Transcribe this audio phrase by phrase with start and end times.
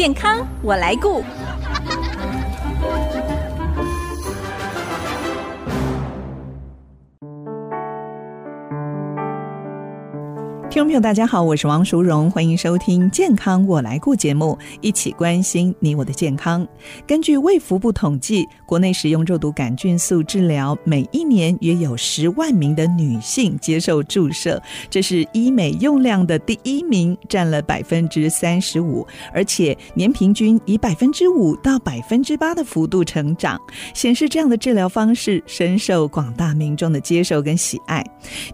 [0.00, 1.22] 健康我来顾。
[10.70, 16.64] 听众朋友，大家好，我是王淑荣，欢迎收听《健康我来顾》节目，一起关心你我的健康。
[17.08, 33.60] 根据卫福部统计，国内使用肉毒杆菌素治疗，每一年约有十万名的女性接受注射，这是医美用量的第一名，占了百分之三十五，而且年平均以百分之五到百分之八的幅度成长，
[33.92, 38.04] 显示这样的治疗方式深受广大民众的接受跟喜爱。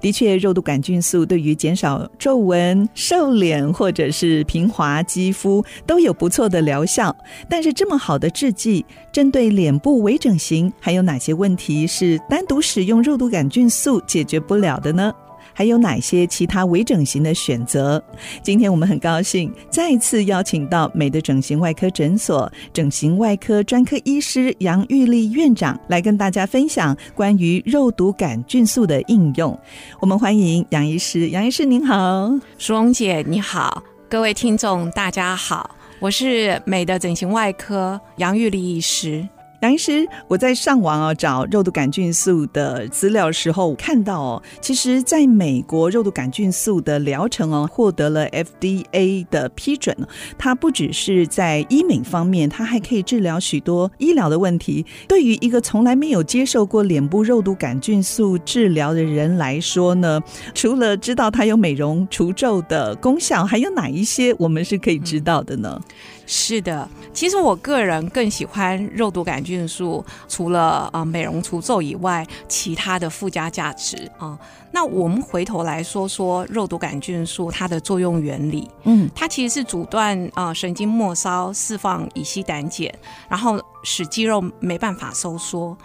[0.01, 7.15] 的确，肉毒杆菌素对于减少皱纹、瘦脸或者是平滑肌肤都有不错的疗效，
[7.49, 15.13] 但是这么好的制剂，针对脸部微整形，还有哪些问题是单独使用肉毒杆菌素解决不了的呢？
[15.57, 18.03] 还有哪些其他微整形的选择？
[18.43, 29.59] 今天我们很高兴再次邀请到美的整形外科诊所整形外科专科医师杨玉丽院长来跟大家分享关于肉毒杆菌素的应用。
[29.99, 39.27] 我们欢迎杨医师，杨医师您好，淑荣姐你好，各位听众大家好，我是美的整形外科杨玉丽医师。
[39.61, 49.97] 杨医师，我在上网啊找肉毒杆菌素的资料的时候，看到哦，其实在美国肉毒杆菌素的疗程哦获得了 FDA 的批准。
[50.37, 54.85] 它不只是在医美方面，它还可以治疗许多医疗的问题。
[55.09, 60.21] 对于一个从来没有接受过脸部肉毒杆菌素治疗的人来说呢，
[60.55, 65.81] 除了知道它有美容除皱的功效，还有哪一些我们是可以知道的呢？
[66.27, 74.37] 是的，其实我个人更喜欢肉毒杆菌素，除了呃美容除皱以外，其他的附加价值啊。
[74.73, 82.93] 那我们回头来说说肉毒杆菌素它的作用原理，嗯，它其实是阻断啊神经末梢释放乙烯胆碱，
[83.29, 85.79] 然后使肌肉没办法收缩。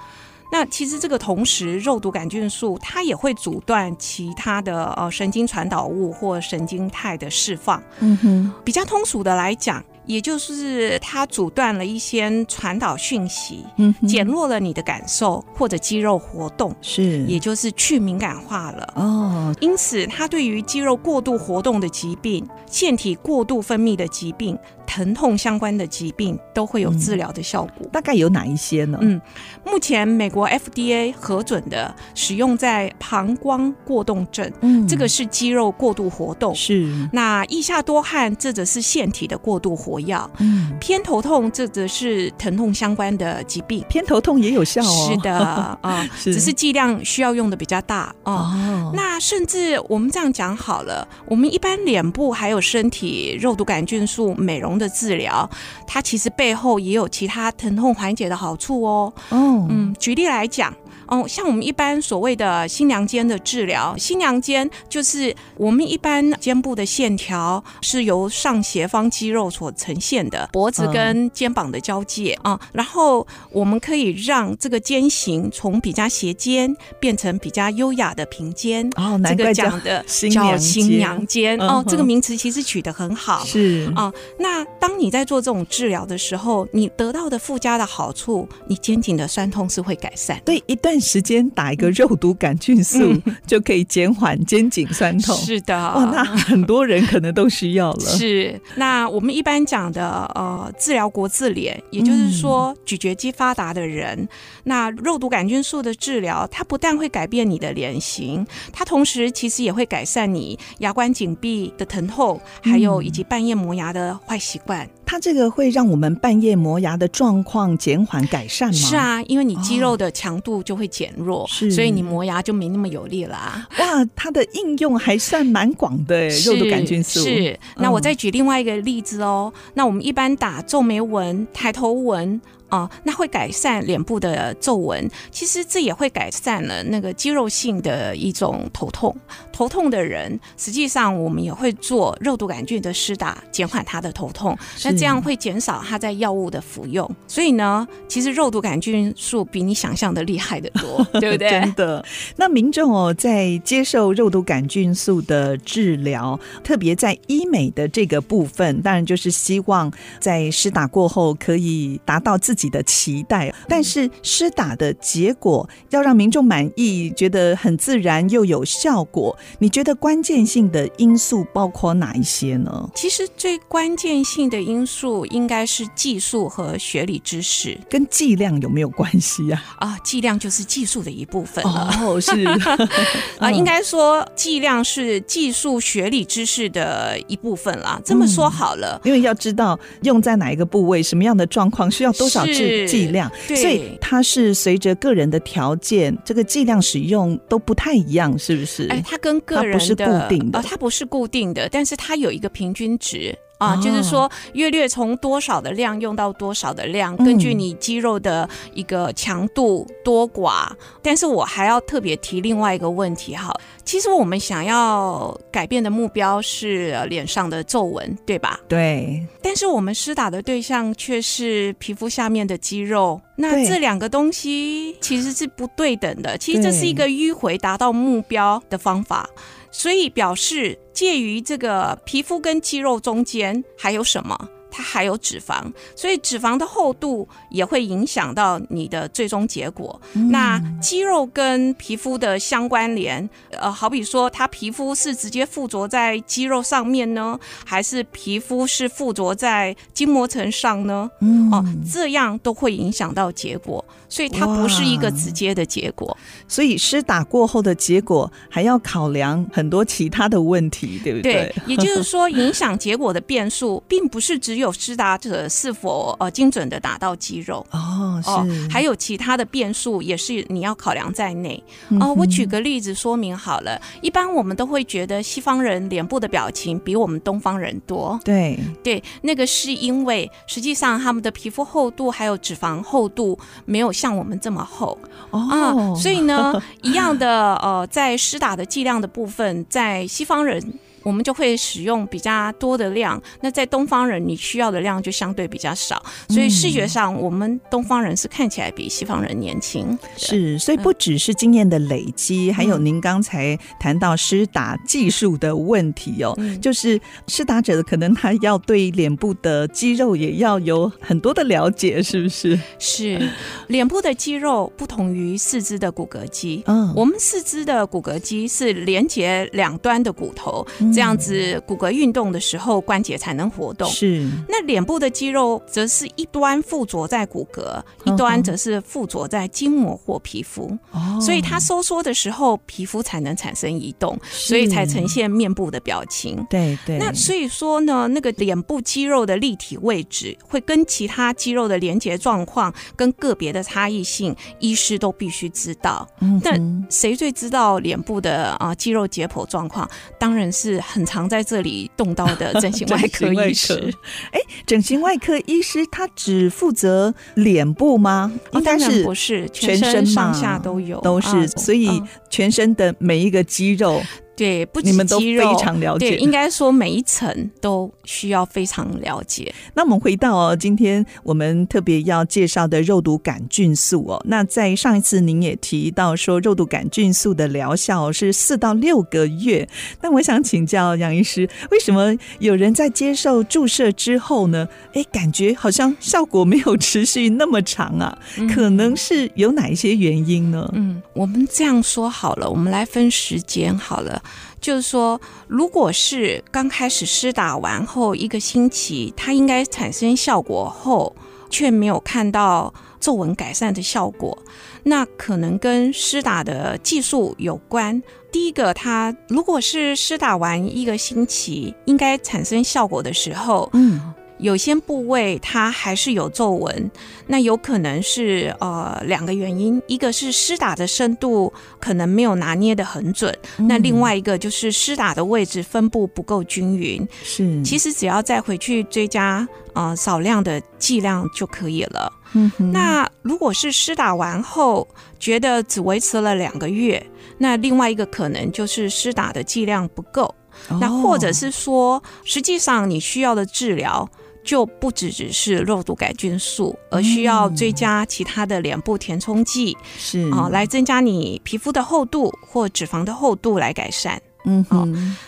[0.51, 7.81] 那其实这个同时，肉毒杆菌素它也会阻断其他的呃神经传导物或神经肽的释放。
[7.99, 9.81] 嗯哼，比较通俗的来讲。
[10.05, 19.55] 也就是它阻断了一些传导讯息，嗯，减弱了你的感受或者肌肉活动，是，也就是去敏感化了哦。
[19.59, 24.57] 因此，它对于肌肉过度活动的疾病、腺体过度分泌的疾病、
[24.87, 27.71] 疼痛相关的疾病都会有治疗的效果。
[27.81, 28.97] 嗯，大概有哪一些呢？
[29.01, 29.21] 嗯，
[29.65, 36.89] 目前美国 FDA 核准的使用在膀胱过动症，嗯，这个是肌肉过度活动，是。
[37.13, 40.29] 那腋下多汗，这则是腺体的过度活药。
[40.39, 43.83] 嗯，偏头痛，这则是疼痛相关的疾病。
[43.89, 45.09] 偏头痛也有效哦。
[45.09, 45.37] 是的
[45.81, 48.91] 啊，只是剂量需要用的比较大哦。
[48.95, 55.49] 那甚至我们这样讲好了，我们一般脸部还有身体肉毒杆菌素美容的治疗，
[55.85, 59.13] 它其实背后也有其他疼痛缓解的好处哦。
[59.29, 60.73] 哦，嗯，举例来讲。
[61.11, 78.89] 哦，像我们一般所谓的新娘肩的治疗，新娘肩就是我们一般肩部的线条是由上斜方肌肉所呈现的，脖子跟肩膀的交界啊、嗯，然后我们可以让这个肩型从比较斜肩变成比较优雅的平肩。
[78.95, 80.01] 哦，难怪讲的
[80.31, 83.43] 叫新娘肩哦，这个名词其实取得很好。
[83.43, 90.41] 是啊、嗯，那当你在做这种治疗的时候，你得到的附加的好处，你肩颈的酸痛是会改善。
[90.45, 91.00] 对，一段。
[91.01, 95.35] 时间打一个肉毒杆菌素、嗯、就可以减缓肩颈酸痛。
[95.35, 97.99] 是的，哇，那很多人可能都需要了。
[98.05, 104.29] 是，那我们一般讲的呃，治疗国字脸，也就是说咀嚼肌发达的人，嗯、
[104.65, 114.87] 那肉毒杆菌素的治疗，它不但会改变你的脸型，它同时其实也会改善你牙关紧闭的疼痛，还有以及半夜磨牙的坏习惯。
[115.11, 118.73] 它这个会让我们半夜磨牙的状况减缓改善吗？
[118.73, 123.67] 是啊，因为你肌肉的强度就会减弱，哦，所以你磨牙就没那么有力了。
[123.77, 127.19] 哇，它的应用还算蛮广的，肉毒杆菌素。
[127.19, 129.51] 是，那我再举另外一个例子哦。
[129.53, 132.39] 嗯、那我们一般打皱眉纹、抬头纹。
[132.71, 139.13] 啊、哦，那会改善脸部的皱纹，其实这也会改善了那个肌肉性的一种头痛。
[139.51, 144.57] 头痛的人，实际上我们也会做肉毒杆菌的施打，减缓他的头痛。
[144.85, 147.07] 那这样会减少他在药物的服用。
[147.27, 151.49] 所以呢，其实肉毒杆菌素比你想象的厉害的多， 对不对？
[151.49, 152.03] 真的。
[152.37, 159.91] 那民众哦，在接受肉毒杆菌素的治疗，特别在医美的这个部分，当然就是希望
[160.21, 162.60] 在施打过后可以达到自己。
[162.61, 169.37] 己的期待，但是施打的结果要让民众满意，觉得很自然又有效果。
[169.59, 172.89] 你觉得关键性的因素包括哪一些呢？
[172.95, 179.63] 其实最关键性的因素应该是技术和学理知识，跟剂量有没有关系啊？
[179.79, 181.89] 啊，剂量就是技术的一部分了。
[182.01, 182.45] 哦，是
[183.39, 187.99] 啊，应该说剂量是技术学理知识的一部分啦。
[188.03, 198.87] 这么说好了，因为要知道用在哪一个部位，什么样的状况需要多少剂剂量，所以它是随着个人的条件，这个剂量使用都不太一样，是不是？
[198.89, 203.37] 哎，它跟个人的它不是固定的，呃，它不是固定的，但是它有一个平均值。
[203.61, 210.67] 啊，就是说，约略从多少的量用到多少的量，根据你肌肉的一个强度多寡。
[211.03, 213.53] 但是我还要特别提另外一个问题哈，
[213.85, 218.59] 其实我们想要改变的目标是脸上的皱纹，对吧？
[218.67, 219.23] 对。
[219.43, 226.35] 但是我们施打的对象却是皮肤下面的肌肉，那这两个东西其实是不对等的。
[226.39, 229.29] 其实这是一个迂回达到目标的方法。
[229.71, 234.49] 所以表示介于这个皮肤跟肌肉中间还有什么？
[234.71, 235.61] 它还有脂肪，
[235.95, 240.01] 所以脂肪的厚度也会影响到你的最终结果。
[240.13, 251.11] 嗯、那肌肉跟皮肤的相关联，呃，好比说，它皮肤是直接附着在肌肉上面呢，还是皮肤是附着在筋膜层上呢？
[251.19, 256.17] 嗯，哦，这样都会影响到结果，所以它不是一个直接的结果。
[256.47, 261.33] 所以施打过后的结果还要考量很多其他的问题，对不对？
[261.33, 264.60] 对，也就是说，影响结果的变数，并不是只有。
[264.61, 267.65] 有施打者是否呃精准的打到肌肉。
[267.71, 268.69] 哦，是。
[268.69, 271.61] 还有其他的变数也是你要考量在内。
[271.99, 272.13] 哦。
[272.17, 278.57] 我举个例子说明好了，一般我们都会觉得西方人脸部的表情比我们东方人多，对。
[278.83, 284.97] 对，那个是因为实际上他们的皮肤厚度还有脂肪厚度没有像我们这么厚。
[285.31, 290.61] 哦，啊，所以呢，一样的呃，在施打的剂量的部分，在西方人。
[291.03, 299.97] 我们就会使用比较多的量，那在东方人你需要的量就相对比较少，所以视觉上我们东方人是看起来比西方人年轻。
[300.17, 312.59] 是，所以不只是经验的累积，嗯、还有您刚才谈到施打技术的问题哦，嗯、就是施打者可能他要对脸部的肌肉也要有很多的了解，是不是？
[312.77, 313.31] 是，
[313.67, 320.65] 脸部的肌肉不同于四肢的骨骼肌，嗯，我们四肢的骨骼肌是连接两端的骨头。
[320.93, 323.89] 这样子，骨骼运动的时候，关节才能活动。
[323.89, 324.27] 是。
[324.49, 330.77] 那脸部的肌肉，则是一端附着在骨骼，一端则是附着在筋膜或皮肤。
[330.91, 331.17] 哦。
[331.21, 336.45] 所以它收缩的时候，皮肤才能产生移动，所以才呈现面部的表情。
[336.49, 336.97] 对对。
[336.97, 346.07] 那所以说呢，那个脸部肌肉的立体位置，会跟其他肌肉的连接状况，跟个别的差异性，医师都必须知道。
[346.19, 346.41] 嗯。
[346.43, 346.51] 那
[346.89, 349.89] 谁最知道脸部的啊肌肉解剖状况？
[350.19, 350.80] 当然是。
[350.81, 353.93] 很常在这里动刀的整形 外科医师，
[354.31, 358.31] 哎，整形外科医师他只负责脸部吗？
[358.53, 364.01] 应该是不是全身上下都有，都是，所以全身的每一个肌肉。
[364.41, 369.53] 对，不你们都非常了解，对，应该说每一层都需要非常了解。
[369.75, 374.19] 那我们回到哦，今天我们特别要介绍的肉毒杆菌素哦。
[374.25, 379.69] 那在上一次您也提到说，肉毒杆菌素的疗效是四到六个月。
[380.01, 384.67] 那我想请教杨医师，为什么有人在接受注射之后呢？
[384.93, 388.17] 哎，感觉好像效果没有持续那么长啊？
[388.51, 390.67] 可能是有哪一些原因呢？
[390.73, 394.19] 嗯，我们这样说好了，我们来分时间好了。
[394.61, 401.13] 就是说，如果是刚开始施打完后一个星期，它应该产生效果后，
[401.49, 404.37] 却没有看到皱纹改善的效果，
[404.83, 408.01] 那可能跟施打的技术有关。
[408.31, 414.13] 第一个，它如果是施打完一个星期，应该产生效果的时候，嗯。
[414.41, 416.91] 有些部位它还是有皱纹，
[417.27, 427.07] 那有可能是呃两个原因，一个是施打的深度可能没有拿捏得很准，嗯、那另外一个就是施打的位置分布不够均匀。
[427.23, 432.11] 是，其实只要再回去追加呃少量的剂量就可以了。
[432.33, 434.87] 嗯哼，那如果是施打完后
[435.19, 437.05] 觉得只维持了两个月，
[437.37, 440.33] 那另外一个可能就是施打的剂量不够，
[440.69, 444.09] 哦、那或者是说实际上你需要的治疗。
[444.43, 454.21] 就不只只是肉毒杆菌素，而需要追加其他的脸部填充剂，是啊，来增加你皮肤的厚度或脂肪的厚度来改善。
[454.43, 454.87] 嗯好，哦，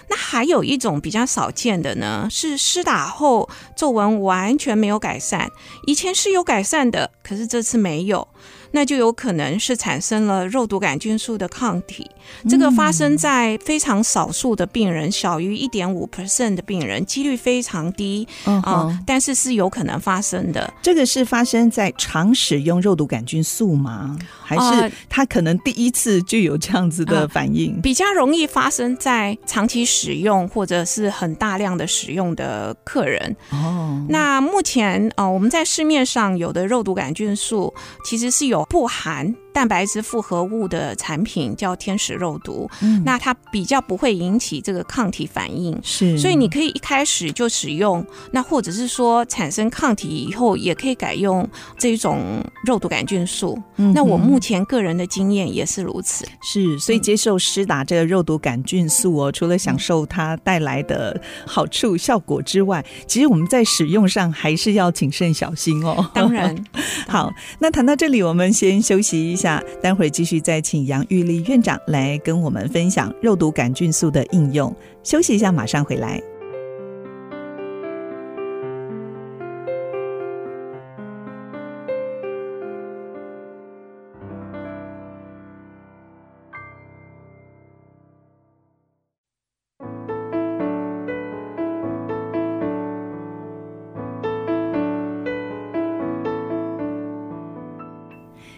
[0.10, 5.52] 那还有一种比较少见的呢，是施打后皱纹完全没有改善，
[5.86, 8.28] 以前是有改善的，可是这次没有。
[8.76, 12.10] 那就有可能是产生了肉毒杆菌素的抗体，
[12.50, 20.74] 这个发生在非常少数的病人，小于一点五 percent 的病人，几率非常低啊、uh 但是是有可能发生的。
[20.82, 24.18] 这个是发生在常使用肉毒杆菌素吗？
[24.44, 27.76] 还是他可能第一次就有这样子的反应？
[27.76, 33.36] 呃、比较容易发生在长期使用或者是很大量的使用的客人。
[33.52, 37.72] 哦、oh.，那目前啊、呃，我们在市面上有的肉毒杆菌素
[38.04, 38.63] 其实是有。
[38.66, 53.62] 不含蛋白质复合物的产品叫天使肉毒，嗯，那它比较不会引起这个抗体反应，是，所以你可以一开始就使用，那或者是说产生抗体以后，也可以改用这种肉毒杆菌素。
[53.76, 66.10] 嗯，那我目前个人的经验也是如此，是，所以接受施打这个肉毒杆菌素哦，除了享受它带来的好处效果之外，其实我们在使用上还是要谨慎小心哦。
[66.14, 66.56] 当然，
[67.08, 69.43] 好，那谈到这里，我们先休息一下。
[69.44, 74.74] 下，待会儿继续再请杨玉丽院长来跟我们分享肉毒杆菌素的应用。
[75.04, 76.22] 休息一下，马上回来。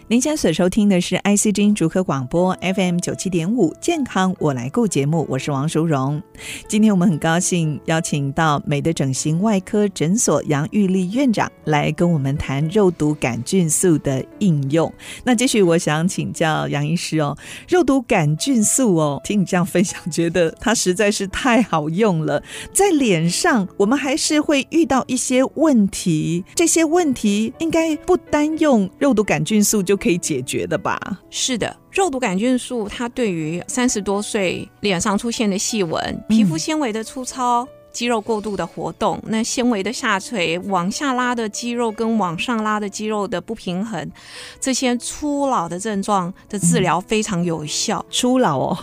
[0.08, 6.22] 您现在所收听的是 ICG 竹科广播 FM 九七点五健康我来顾节目，我是王淑荣。
[6.68, 14.94] 今天我们很高兴邀请到美的整形外科诊所杨玉丽院长来跟我们谈肉毒杆菌素的应用。
[15.24, 17.36] 那继续我想请教杨医师哦，
[17.68, 22.44] 肉毒杆菌素哦，听你这样分享，觉得它实在是太好用了。
[22.72, 29.95] 在脸上，我们还是会遇到一些问题，这些问题应该不单用肉毒杆菌素就。
[29.96, 31.00] 可以解决的吧？
[31.30, 37.68] 是的，肉毒杆菌素它对于三十多岁脸上出现的细纹、皮肤纤维的粗糙。
[37.96, 44.12] 肌肉过度的活动，那纤维的下垂、往下拉的肌肉跟往上拉的肌肉的不平衡，
[44.60, 48.06] 这些初老的症状的治疗非常有效。
[48.06, 48.78] 嗯、初老哦，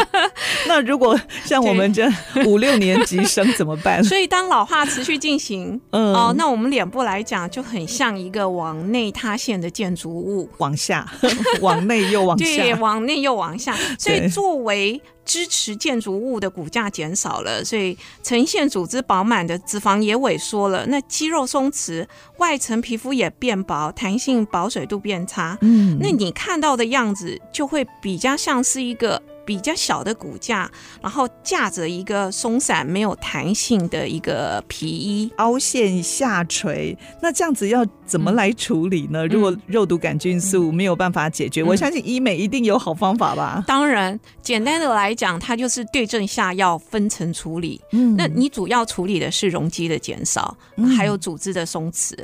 [0.66, 2.10] 那如果像我们这
[2.46, 4.02] 五六年级生怎么办？
[4.04, 11.06] 所以当老化持续进行，嗯，哦，那我们脸部来讲就很像一个往内塌陷的建筑物，往下，
[11.60, 13.76] 往内又往下，对，往内又往下。
[13.98, 22.06] 所以作为支持建筑物的骨架减少了，所以呈现组织饱满的脂肪也萎缩了，那肌肉松弛，
[22.38, 25.58] 外层皮肤也变薄，弹性保水度变差。
[25.60, 29.20] 嗯，那你看到的样子就会比较像是一个。
[29.46, 36.98] 比较小的骨架，然后架着一个松散没有弹性的一个皮衣，凹陷下垂。
[37.22, 39.24] 那这样子要怎么来处理呢？
[39.24, 43.62] 嗯、如果肉毒杆菌素没有办法解决，嗯、我相信医美一定有好方法吧？
[43.66, 47.80] 当然，简单的来讲，它就是对症下药，分层处理。
[47.92, 50.56] 嗯，那你主要处理的是容积的减少，
[50.96, 52.14] 还有组织的松弛，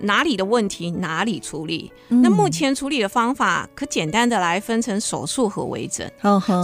[0.00, 1.90] 哪里的问题哪里处理。
[2.10, 6.06] 嗯、那目前处理的方法，可简单的来分成手术和微整。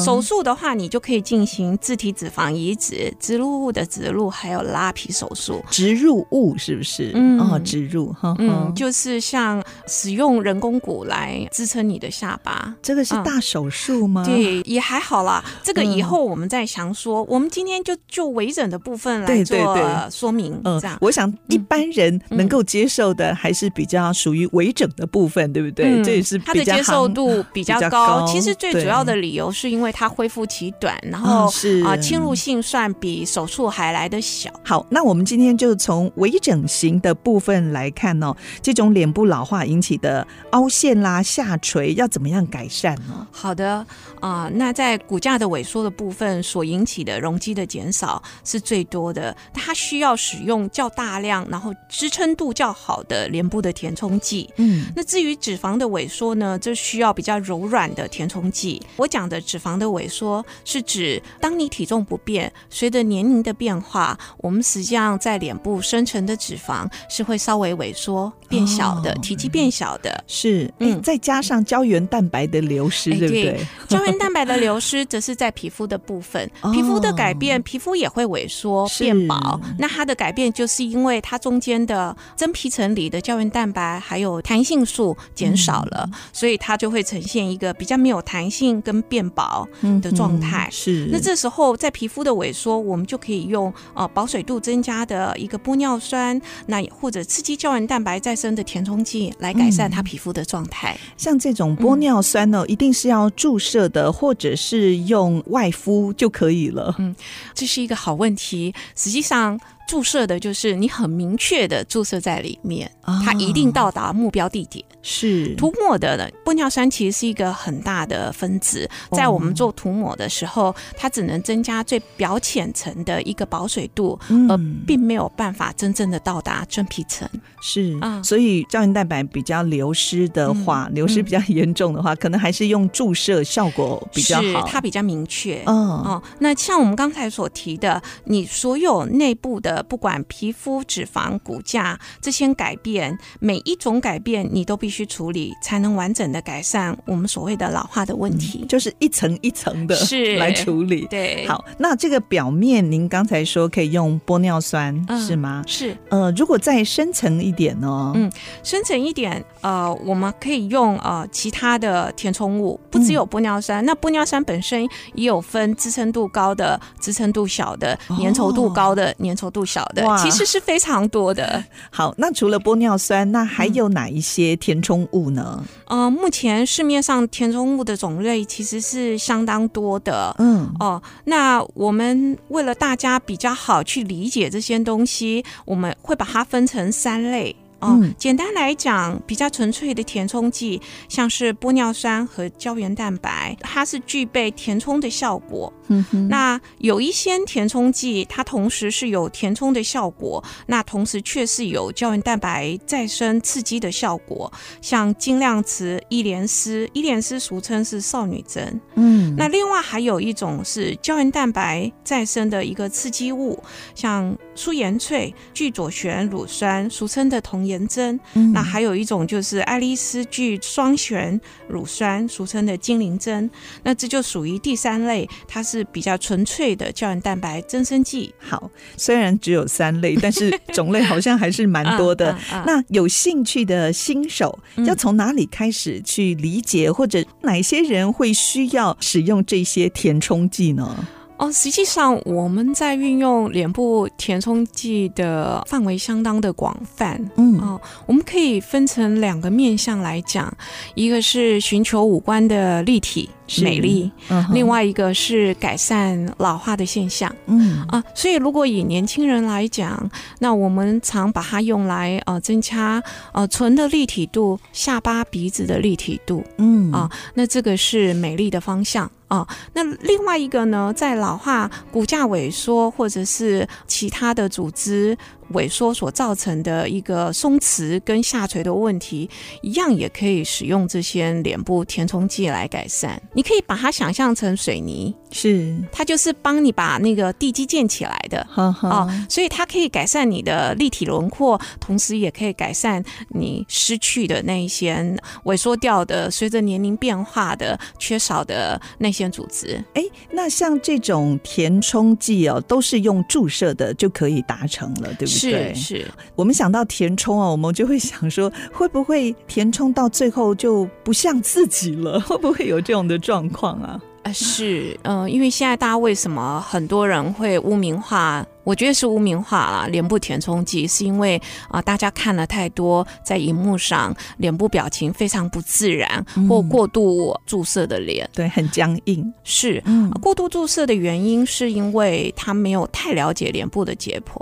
[0.05, 5.65] 手术的话，你就可以进行自体脂肪移植、植入物的植入，还有拉皮手术。
[5.71, 7.13] 植入物是不是？
[7.15, 12.75] 嗯，哦，植入，呵呵嗯，就是像使用人工骨来支撑你的下巴。
[12.83, 14.25] 这个是大手术吗？
[14.27, 15.45] 嗯、对，也还好啦。
[15.63, 17.27] 这个以后我们再详说、嗯。
[17.29, 20.61] 我们今天就就微整的部分来做说明。
[20.65, 20.99] 嗯，这样。
[21.01, 25.87] 我想一般人能够接受的还是比较属于微整的部分，对不对？
[25.87, 28.27] 嗯、这也是它的接受度比较高，比较高。
[28.27, 29.92] 其实最主要的理由是因为。
[29.93, 31.51] 它恢复期短，然后
[31.85, 34.51] 啊，侵入性算比手术还来得小。
[34.65, 43.27] 好，那我们今天就从微整形的部分来看哦，这种脸部老化引起的凹陷啦、下垂，要怎么样改善呢？
[43.31, 43.87] 好的
[44.21, 54.49] 啊，那在骨架的萎缩的部分所引起的容积的减少是最多的，它需要使用较大量，然后支撑度较好的脸部的填充剂。
[54.57, 58.81] 嗯，那至于脂肪的萎缩呢，这需要比较柔软的填充剂。
[58.97, 70.23] 我讲的脂肪的萎缩是指，当你体重不变，随着年龄的变化，我们实际上在脸部生成的脂肪是会稍微萎缩、变小的，哦、体积变小的。
[70.29, 73.67] 是，嗯，再加上胶原蛋白的流失，对不对？
[73.89, 79.61] 胶原蛋白的流失则是在皮肤的部分， 皮肤的改变，皮肤也会萎缩、变薄。
[79.79, 89.67] 那它的改变就是因为它中间的真皮层里的胶原蛋白还有弹性素减少了，嗯、所以它就会呈现一个比较没有弹性跟变薄。
[90.00, 90.69] 的状态。
[90.71, 100.93] 嗯、是，那这时候在皮肤的萎缩，我们就可以用呃保水度增加的一个玻尿酸，那或者刺激胶原蛋白再生的填充剂来改善它皮肤的状态。
[100.95, 106.95] 嗯、像这种玻尿酸呢，嗯、一定是要注射的，或者是用外敷就可以了。
[106.99, 107.14] 嗯，
[107.55, 108.75] 这是一个好问题。
[108.97, 109.59] 实际上。
[109.93, 112.91] 注射的就是你很明确的注射在里面，
[113.23, 114.83] 它一定到达目标地点。
[115.03, 124.19] 是涂抹的玻尿酸其实是一个很大的分子，在我们做涂抹的时候，它只能增加最表浅层的一个保水度，
[124.49, 124.57] 而
[124.87, 127.29] 并没有办法真正的到达真皮层。
[127.61, 135.63] 是啊，所以胶原蛋白比较流失的话，流失比较严重的话，可能还是用注射效果比较好，它比较明确。
[135.67, 139.82] 嗯哦，那像我们刚才所提的，你所有内部的。
[139.83, 148.61] 不管皮肤、脂肪、骨架这些改变，每一种改变你都必须处理，才能完整的改善我们所谓的老化的问题。
[148.62, 151.07] 嗯、就是一层一层的是 来处理。
[151.07, 155.65] 对，好，那这个表面您刚才说可以用玻尿酸、嗯、是吗？
[155.67, 155.97] 是。
[156.11, 158.12] 呃，如果再深层一点呢？
[158.15, 158.31] 嗯，
[158.62, 163.83] 深层一点，呃，我们可以用呃其他的填充物，不只有玻尿酸。
[163.83, 164.83] 嗯、那玻尿酸本身
[165.15, 169.62] 也有分支撑度高的、支撑度小的、粘稠度高的、粘稠度。
[169.65, 171.64] 小的，其实是非常多的。
[171.91, 175.64] 好，那除了玻尿酸，那还有哪一些填充物呢？
[175.87, 180.35] 嗯、呃，目前市面上填充物的种类其实是相当多的。
[180.38, 187.55] 嗯，哦、呃，那我们为了大家比较好去理解这些东西，我们会把它分成三类。
[187.83, 195.73] 哦，简单来讲，比较纯粹的填充剂，像是玻尿酸和胶原蛋白，它是具备填充的效果。
[195.89, 208.81] 嗯哼，那有一些填充剂，它同时是有填充的效果，那同时却是有胶原蛋白再生刺激的效果，像精量瓷、伊莲丝，伊莲丝俗称是少女针。
[208.95, 213.61] 嗯，那另外还有一种是胶原蛋白再生的一个刺激物，
[213.97, 217.72] 像舒颜萃、聚左旋乳酸，俗称的童颜。
[217.73, 223.50] 炎针，嗯、那还有一种就是爱丽丝聚双旋乳酸，俗称的精灵针，
[223.83, 228.33] 那这就属于第三类，它是比较纯粹的胶原蛋白增生剂。
[228.38, 232.37] 好，虽然只有三类，但是种类好像还是蛮多的。
[232.67, 241.09] 那有兴趣的新手要从哪里开始去理解，或者哪些人会需要使用这些填充剂呢？
[241.38, 247.21] 哦，实际上我们在运用脸部填充剂的范围相当的广泛。
[247.37, 250.53] 嗯，哦，我们可以分成两个面向来讲，
[250.95, 253.29] 一个是寻求五官的立体
[253.61, 257.35] 美丽，嗯、另外一个是改善老化的现象。
[257.46, 263.02] 嗯啊，所以如果以年轻人来讲，那我们常把它用来呃增加
[263.33, 266.42] 呃唇的立体度、下巴鼻子的立体度。
[266.59, 269.11] 嗯啊，那这个是美丽的方向。
[269.28, 275.16] 哦，那另外一个呢，在老化、骨架萎缩或者是其他的组织
[275.53, 279.29] 萎缩所造成的一个松弛跟下垂的问题，
[279.61, 283.21] 一样也可以使用这些脸部填充剂来改善。
[283.33, 288.47] 你可以把它想象成水泥，是它就是帮你把那个地基建起来的。
[288.55, 299.83] 哦，所以它可以改善你的立体轮廓，同时也可以改善你失去的那一些萎缩掉的、随着年龄变化的缺少的那些组织。
[299.95, 305.75] 哎，那像这种填充剂哦，都是用注射的就可以达成了，对不对？
[305.75, 312.21] 是是，我们想到填充啊，我们就会想说，会不会填充到最后就不像自己了？
[312.29, 314.01] 会不会有这种的状况啊？
[314.23, 318.45] 啊，是，嗯、呃，因为现在大家为什么很多人会污名化？
[318.65, 329.35] 我觉得是污名化了脸部填充剂，是因为啊、呃，大家看了太多在荧幕上脸部表情非常不自然或过度注射的脸，嗯、对，很僵硬。
[329.43, 334.41] 是，嗯、过度注射的原因是因为他没有太了解脸部的解剖。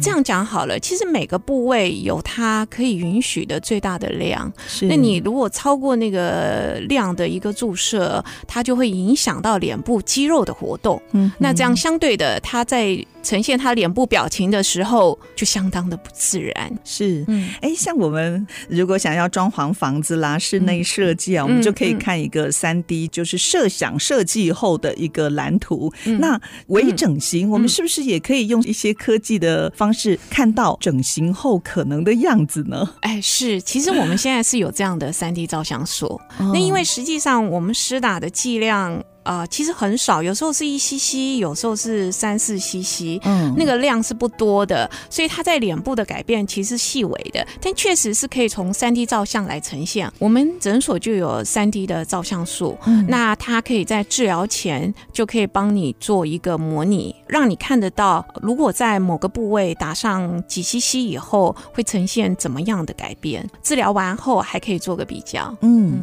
[0.00, 0.78] 这样讲好了。
[0.78, 4.52] 其实每个部位有它可以允许的最大的量。
[4.66, 11.00] 是，那你如果超过那个量的一个注射，它就会影响到脸部肌肉的活动。
[11.12, 13.04] 嗯，那这样相对的，它在。
[13.20, 16.72] 呈现他脸部表情的时候，就相当的不自然。
[16.82, 25.92] 是，嗯，哎，像我们如果想要装潢房子啦，室内设计啊，嗯、我们就可以看一个三 D，就是设想设计后的一个蓝图。
[26.06, 32.88] 嗯、那微整形，我们是不是也可以用一些科技的方式看到整形后可能的样子呢？
[33.00, 36.20] 哎，是，其实我们现在是有这样的三 D 照相所。
[36.38, 39.02] 那因为实际上我们施打的剂量。
[39.28, 50.10] 啊、呃，其实很少，有时候是一 cc，有时候是三四 cc，嗯，那个量是不多的，所以它在脸部的改变其实细微的，但确实是可以从三 D 照相来呈现。
[50.18, 63.46] 我们诊所就有三 D 的照相术，嗯，那它可以在治疗前就可以帮你做一个模拟，让你看得到，如果在某个部位打上几 cc 以后，会呈现怎么样的改变。
[63.62, 66.00] 治疗完后还可以做个比较，嗯。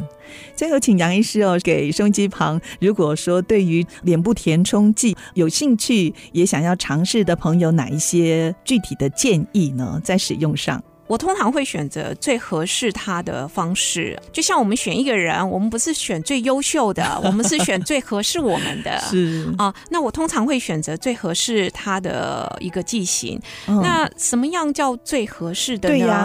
[0.54, 10.00] 最后，请杨医师哦，给胸肌旁，如果说对于脸部填充剂有兴趣，也想要尝试的朋友，哪一些具体的建议呢？
[10.02, 10.82] 在使用上？
[11.06, 18.98] 我通常会选择最合适他的方式，就像我们选一个人，我们不是选最优秀的， 我们是选最合适我们的。
[19.00, 23.40] 是啊，那我通常会选择最合适他的一个剂型。
[23.66, 25.94] 嗯、那什么样叫最合适的呢？
[25.96, 26.16] 对呀、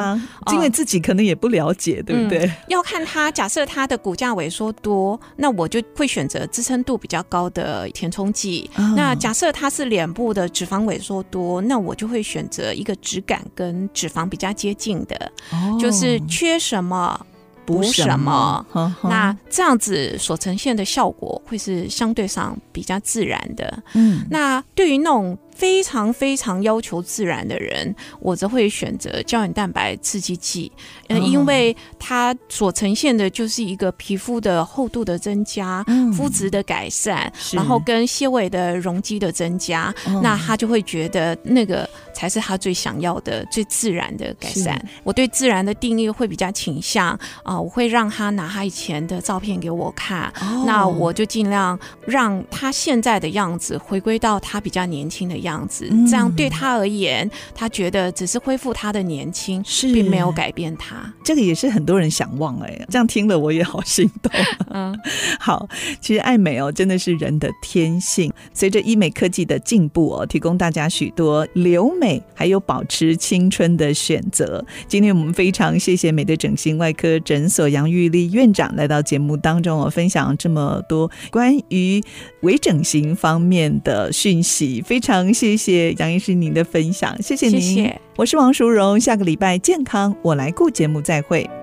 [0.46, 2.46] 啊，因为自己可能也不了解，嗯、对不对？
[2.46, 8.70] 嗯、要看他，假设他的骨架萎缩多，那我就会选择支撑度比较高的填充剂。
[8.76, 15.32] 嗯、那假设他是脸部的脂肪萎缩多，那我就会选择一个质感跟脂肪比较接近的，
[15.80, 17.20] 就是缺什么
[17.66, 18.66] 补什么，
[19.04, 23.84] 那这样子所呈现的效果会是相对上比较自然的。
[23.94, 25.38] 嗯，那对于那种。
[25.54, 30.72] 非常非常要求自然的人，我则会选择胶原蛋白刺激剂，
[31.10, 41.88] 嗯，因为它所呈现的就是一个皮肤的厚度的增加，嗯、肤质的改善，然后跟纤维的容积的增加，嗯、那他就会觉得那个
[42.22, 44.80] 才是他最想要的、最自然的改善。
[45.04, 47.10] 我对自然的定义会比较倾向
[47.42, 55.90] 啊、呃，我会让他拿他以前的照片给我看，哦、那我就尽量让他现在的样子回归到他比较年轻的样子。
[56.08, 61.12] 这样对他而言，他觉得只是恢复他的年轻，是并没有改变他。
[61.24, 64.32] 这个也是很多人想望哎，这样听了我也好心动。
[64.70, 64.96] 嗯，
[65.40, 65.68] 好，
[66.00, 68.32] 其实爱美哦，真的是人的天性。
[68.54, 74.66] 随着医美科技的进步哦，提供大家许多留美还有保持青春的选择。
[74.88, 82.02] 今天我们非常谢谢美的整形外科诊所杨玉丽院长来到节目当中我，分享这么多关于
[82.42, 85.32] 微整形方面的讯息，非常。
[85.34, 88.02] 谢谢杨医师您的分享，谢谢您，谢谢。
[88.16, 91.61] 我是王淑荣，下个礼拜健康我来顾节目再会。